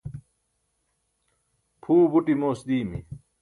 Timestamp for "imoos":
2.33-2.59